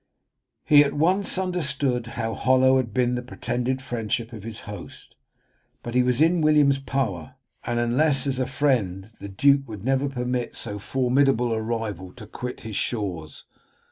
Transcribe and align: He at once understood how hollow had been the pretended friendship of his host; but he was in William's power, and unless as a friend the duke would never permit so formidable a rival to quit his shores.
He 0.65 0.83
at 0.83 0.95
once 0.95 1.37
understood 1.37 2.07
how 2.17 2.33
hollow 2.33 2.77
had 2.77 2.91
been 2.91 3.13
the 3.13 3.21
pretended 3.21 3.83
friendship 3.83 4.33
of 4.33 4.41
his 4.41 4.61
host; 4.61 5.15
but 5.83 5.93
he 5.93 6.01
was 6.01 6.19
in 6.19 6.41
William's 6.41 6.79
power, 6.79 7.35
and 7.65 7.79
unless 7.79 8.25
as 8.25 8.39
a 8.39 8.47
friend 8.47 9.11
the 9.19 9.29
duke 9.29 9.67
would 9.69 9.83
never 9.85 10.09
permit 10.09 10.55
so 10.55 10.79
formidable 10.79 11.51
a 11.53 11.61
rival 11.61 12.13
to 12.13 12.25
quit 12.25 12.61
his 12.61 12.75
shores. 12.77 13.45